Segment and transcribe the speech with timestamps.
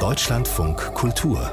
[0.00, 1.52] Deutschlandfunk Kultur.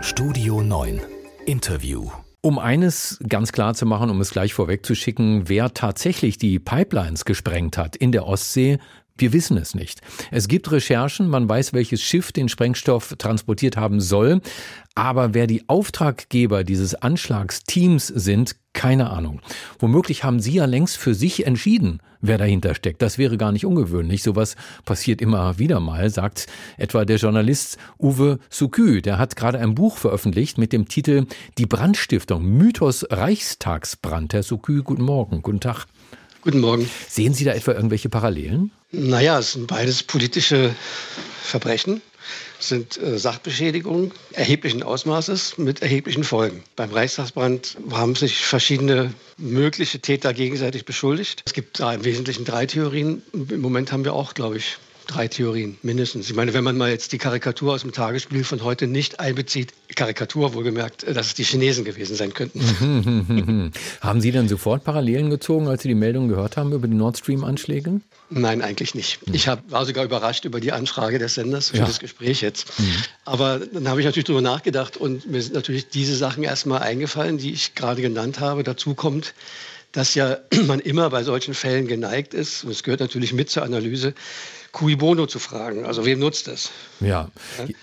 [0.00, 1.00] Studio 9
[1.46, 2.10] Interview.
[2.40, 7.78] Um eines ganz klar zu machen, um es gleich vorwegzuschicken, wer tatsächlich die Pipelines gesprengt
[7.78, 8.78] hat in der Ostsee,
[9.16, 10.00] wir wissen es nicht.
[10.30, 14.40] Es gibt Recherchen, man weiß, welches Schiff den Sprengstoff transportiert haben soll,
[14.94, 19.40] aber wer die Auftraggeber dieses Anschlagsteams sind, keine Ahnung.
[19.78, 23.02] Womöglich haben Sie ja längst für sich entschieden, wer dahinter steckt.
[23.02, 24.22] Das wäre gar nicht ungewöhnlich.
[24.22, 26.46] Sowas passiert immer wieder mal, sagt
[26.76, 29.02] etwa der Journalist Uwe Sukü.
[29.02, 31.26] Der hat gerade ein Buch veröffentlicht mit dem Titel
[31.58, 34.34] Die Brandstiftung, Mythos Reichstagsbrand.
[34.34, 35.86] Herr Sukü, guten Morgen, guten Tag.
[36.42, 36.88] Guten Morgen.
[37.08, 38.70] Sehen Sie da etwa irgendwelche Parallelen?
[38.92, 40.74] Naja, es sind beides politische
[41.42, 42.00] Verbrechen,
[42.58, 46.62] sind äh, Sachbeschädigungen erheblichen Ausmaßes mit erheblichen Folgen.
[46.76, 51.42] Beim Reichstagsbrand haben sich verschiedene mögliche Täter gegenseitig beschuldigt.
[51.46, 53.22] Es gibt da im Wesentlichen drei Theorien.
[53.32, 54.78] Im Moment haben wir auch, glaube ich,
[55.10, 56.30] drei Theorien mindestens.
[56.30, 59.72] Ich meine, wenn man mal jetzt die Karikatur aus dem Tagesspiel von heute nicht einbezieht,
[59.94, 63.72] Karikatur wohlgemerkt, dass es die Chinesen gewesen sein könnten.
[64.00, 67.18] haben Sie dann sofort Parallelen gezogen, als Sie die Meldung gehört haben über die Nord
[67.18, 68.00] Stream-Anschläge?
[68.30, 69.18] Nein, eigentlich nicht.
[69.32, 71.84] Ich hab, war sogar überrascht über die Anfrage des Senders für ja.
[71.84, 72.78] das Gespräch jetzt.
[72.78, 72.94] Mhm.
[73.24, 77.38] Aber dann habe ich natürlich darüber nachgedacht und mir sind natürlich diese Sachen erstmal eingefallen,
[77.38, 78.62] die ich gerade genannt habe.
[78.62, 79.34] Dazu kommt,
[79.92, 83.64] dass ja man immer bei solchen Fällen geneigt ist, und es gehört natürlich mit zur
[83.64, 84.14] Analyse,
[84.72, 85.84] cui bono zu fragen.
[85.84, 86.70] Also wem nutzt das?
[87.00, 87.28] Ja.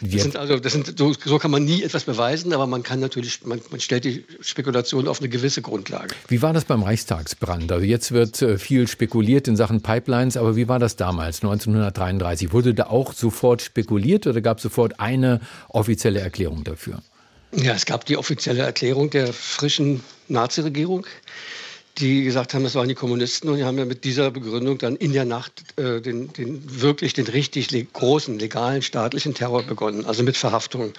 [0.02, 3.00] Das sind also, das sind, so, so, kann man nie etwas beweisen, aber man kann
[3.00, 6.16] natürlich, man, man, stellt die Spekulation auf eine gewisse Grundlage.
[6.28, 7.72] Wie war das beim Reichstagsbrand?
[7.72, 12.54] Also jetzt wird äh, viel spekuliert in Sachen Pipelines, aber wie war das damals, 1933?
[12.54, 17.02] Wurde da auch sofort spekuliert oder gab es sofort eine offizielle Erklärung dafür?
[17.52, 21.06] Ja, es gab die offizielle Erklärung der frischen Nazi-Regierung
[22.00, 24.96] die gesagt haben, das waren die Kommunisten und die haben ja mit dieser Begründung dann
[24.96, 30.06] in der Nacht äh, den, den wirklich den richtig le großen legalen staatlichen Terror begonnen,
[30.06, 30.94] also mit Verhaftungen.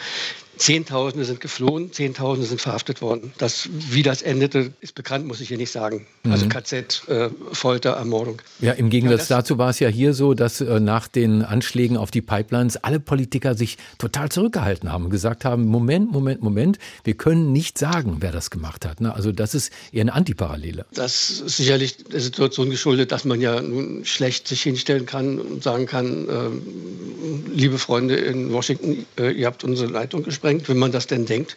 [0.59, 3.33] Zehntausende sind geflohen, Zehntausende sind verhaftet worden.
[3.39, 6.07] Das, wie das endete, ist bekannt, muss ich hier nicht sagen.
[6.29, 6.51] Also mhm.
[6.51, 8.43] KZ, äh, Folter, Ermordung.
[8.61, 11.97] Ja, im Gegensatz ja, dazu war es ja hier so, dass äh, nach den Anschlägen
[11.97, 16.79] auf die Pipelines alle Politiker sich total zurückgehalten haben und gesagt haben, Moment, Moment, Moment,
[17.05, 19.01] wir können nicht sagen, wer das gemacht hat.
[19.01, 19.15] Ne?
[19.15, 20.87] Also das ist eher eine Antiparallele.
[20.93, 25.63] Das ist sicherlich der Situation geschuldet, dass man ja nun schlecht sich hinstellen kann und
[25.63, 26.88] sagen kann, äh,
[27.47, 31.57] liebe Freunde in Washington, äh, ihr habt unsere Leitung gesprengt wenn man das denn denkt.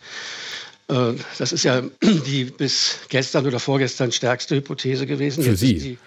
[0.88, 5.44] Äh, das ist ja die bis gestern oder vorgestern stärkste Hypothese gewesen.
[5.44, 5.76] Für Jetzt Sie?
[5.76, 5.98] Die,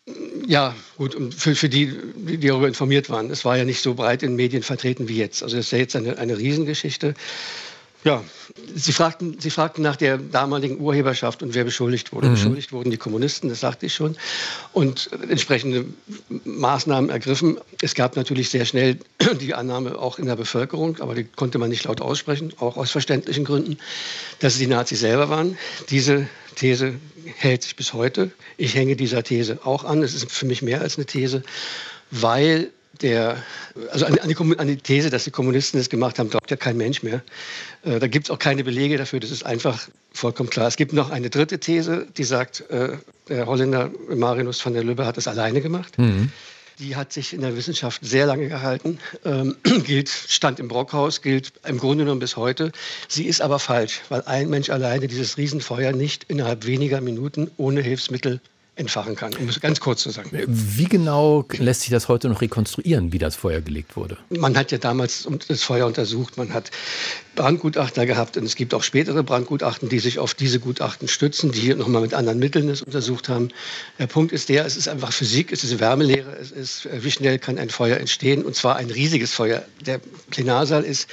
[0.46, 3.30] ja, gut, und für, für die, die darüber informiert waren.
[3.30, 5.42] Es war ja nicht so breit in Medien vertreten wie jetzt.
[5.42, 7.14] Also es ist ja jetzt eine, eine Riesengeschichte.
[8.04, 8.22] Ja,
[8.74, 12.28] Sie fragten, Sie fragten nach der damaligen Urheberschaft und wer beschuldigt wurde.
[12.28, 12.34] Mhm.
[12.34, 14.16] Beschuldigt wurden die Kommunisten, das sagte ich schon,
[14.72, 15.86] und entsprechende
[16.44, 17.58] Maßnahmen ergriffen.
[17.80, 18.98] Es gab natürlich sehr schnell
[19.40, 22.90] die Annahme auch in der Bevölkerung, aber die konnte man nicht laut aussprechen, auch aus
[22.90, 23.78] verständlichen Gründen,
[24.40, 25.56] dass es die Nazis selber waren.
[25.88, 26.94] Diese These
[27.36, 28.30] hält sich bis heute.
[28.58, 30.02] Ich hänge dieser These auch an.
[30.02, 31.42] Es ist für mich mehr als eine These,
[32.10, 32.70] weil
[33.02, 33.36] der,
[33.90, 36.76] also an, die, an, die, These, dass die Kommunisten das gemacht haben, glaubt ja kein
[36.76, 37.22] Mensch mehr.
[37.84, 40.68] Äh, da gibt es auch keine Belege dafür, das ist einfach vollkommen klar.
[40.68, 42.96] Es gibt noch eine dritte These, die sagt, äh,
[43.28, 45.98] der Holländer Marinus van der Lubbe hat das alleine gemacht.
[45.98, 46.30] Mhm.
[46.80, 51.52] Die hat sich in der Wissenschaft sehr lange gehalten, ähm, gilt, stand im Brockhaus, gilt
[51.66, 52.72] im Grunde genommen bis heute.
[53.08, 57.80] Sie ist aber falsch, weil ein Mensch alleine dieses Riesenfeuer nicht innerhalb weniger Minuten ohne
[57.80, 58.40] Hilfsmittel
[58.76, 60.30] entfachen kann, um es ganz kurz zu sagen.
[60.46, 64.18] Wie genau lässt sich das heute noch rekonstruieren, wie das Feuer gelegt wurde?
[64.30, 66.72] Man hat ja damals das Feuer untersucht, man hat
[67.36, 71.60] Brandgutachter gehabt und es gibt auch spätere Brandgutachten, die sich auf diese Gutachten stützen, die
[71.60, 73.50] hier nochmal mit anderen Mitteln das untersucht haben.
[74.00, 77.38] Der Punkt ist der, es ist einfach Physik, es ist Wärmelehre, es ist, wie schnell
[77.38, 79.64] kann ein Feuer entstehen und zwar ein riesiges Feuer.
[79.86, 81.08] Der Plenarsaal ist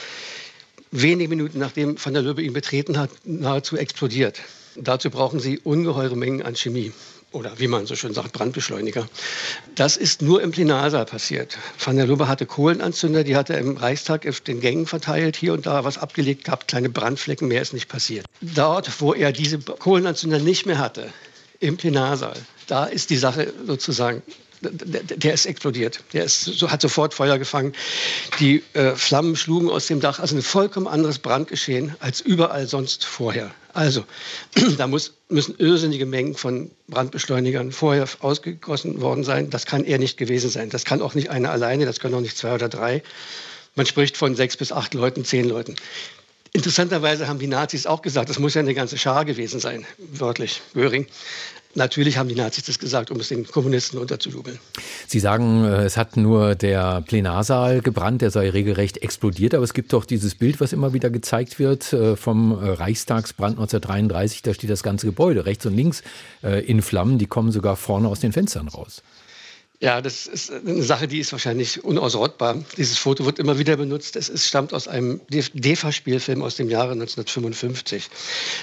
[0.90, 4.42] wenige Minuten nachdem Van der Löbe ihn betreten hat, nahezu explodiert.
[4.76, 6.92] Dazu brauchen Sie ungeheure Mengen an Chemie
[7.32, 9.08] oder wie man so schön sagt, Brandbeschleuniger.
[9.76, 11.58] Das ist nur im Plenarsaal passiert.
[11.84, 15.54] Van der Lubbe hatte Kohlenanzünder, die hat er im Reichstag auf den Gängen verteilt, hier
[15.54, 18.26] und da was abgelegt gehabt, kleine Brandflecken, mehr ist nicht passiert.
[18.42, 21.12] Dort, wo er diese Kohlenanzünder nicht mehr hatte,
[21.60, 22.38] im Plenarsaal,
[22.68, 24.24] da ist die Sache sozusagen
[24.62, 26.04] der ist explodiert.
[26.14, 27.74] Der ist, so, hat sofort Feuer gefangen.
[28.40, 30.20] Die äh, Flammen schlugen aus dem Dach.
[30.20, 33.52] Also ein vollkommen anderes Brandgeschehen als überall sonst vorher.
[33.74, 34.04] Also,
[34.78, 39.50] da muss, müssen irrsinnige Mengen von Brandbeschleunigern vorher ausgegossen worden sein.
[39.50, 40.70] Das kann er nicht gewesen sein.
[40.70, 43.02] Das kann auch nicht einer alleine, das können auch nicht zwei oder drei.
[43.76, 45.76] Man spricht von sechs bis acht Leuten, zehn Leuten.
[46.54, 50.62] Interessanterweise haben die Nazis auch gesagt, das muss ja eine ganze Schar gewesen sein, wörtlich,
[50.74, 51.08] Göring.
[51.74, 54.60] Natürlich haben die Nazis das gesagt, um es den Kommunisten unterzujubeln.
[55.08, 59.54] Sie sagen, äh, es hat nur der Plenarsaal gebrannt, der sei regelrecht explodiert.
[59.54, 63.58] Aber es gibt doch dieses Bild, was immer wieder gezeigt wird äh, vom äh, Reichstagsbrand
[63.58, 64.42] 1933.
[64.42, 66.04] Da steht das ganze Gebäude rechts und links
[66.42, 67.20] in Flammen.
[67.20, 69.04] Die kommen sogar vorne aus den Fenstern raus.
[69.84, 72.64] Ja, das ist eine Sache, die ist wahrscheinlich unausrottbar.
[72.78, 74.16] Dieses Foto wird immer wieder benutzt.
[74.16, 78.08] Es ist, stammt aus einem DEFA-Spielfilm aus dem Jahre 1955.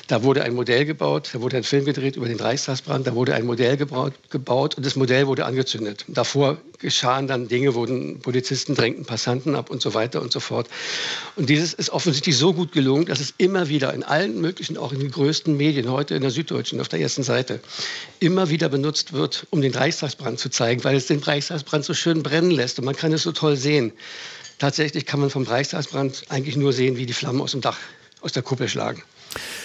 [0.07, 3.35] Da wurde ein Modell gebaut, da wurde ein Film gedreht über den Reichstagsbrand, da wurde
[3.35, 6.05] ein Modell gebaut, gebaut und das Modell wurde angezündet.
[6.07, 10.69] Davor geschahen dann Dinge, wurden Polizisten drängten Passanten ab und so weiter und so fort.
[11.37, 14.93] Und dieses ist offensichtlich so gut gelungen, dass es immer wieder in allen möglichen, auch
[14.93, 17.61] in den größten Medien, heute in der Süddeutschen auf der ersten Seite,
[18.21, 22.23] immer wieder benutzt wird, um den Reichstagsbrand zu zeigen, weil es den Reichstagsbrand so schön
[22.23, 23.93] brennen lässt und man kann es so toll sehen.
[24.59, 27.79] Tatsächlich kann man vom Reichstagsbrand eigentlich nur sehen, wie die Flammen aus dem Dach,
[28.21, 29.03] aus der Kuppel schlagen.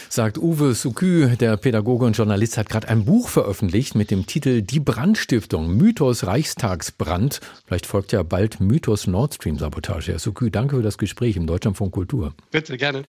[0.10, 4.62] Sagt Uwe Sukü, der Pädagoge und Journalist, hat gerade ein Buch veröffentlicht mit dem Titel
[4.62, 7.42] Die Brandstiftung, Mythos Reichstagsbrand.
[7.66, 10.12] Vielleicht folgt ja bald Mythos Nord Stream Sabotage.
[10.12, 12.34] Herr Sukü, danke für das Gespräch im Deutschlandfunk Kultur.
[12.52, 13.04] Bitte, gerne.